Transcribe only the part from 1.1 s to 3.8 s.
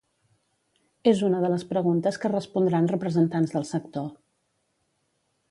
És una de les preguntes que respondran representants del